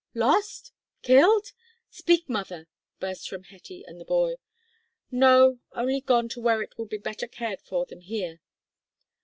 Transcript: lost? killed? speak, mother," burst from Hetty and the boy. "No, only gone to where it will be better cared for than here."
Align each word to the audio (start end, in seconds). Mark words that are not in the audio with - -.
lost? 0.15 0.71
killed? 1.03 1.51
speak, 1.91 2.27
mother," 2.27 2.67
burst 2.99 3.29
from 3.29 3.43
Hetty 3.43 3.83
and 3.85 4.01
the 4.01 4.03
boy. 4.03 4.37
"No, 5.11 5.59
only 5.73 6.01
gone 6.01 6.27
to 6.29 6.41
where 6.41 6.63
it 6.63 6.75
will 6.75 6.87
be 6.87 6.97
better 6.97 7.27
cared 7.27 7.61
for 7.61 7.85
than 7.85 8.01
here." 8.01 8.41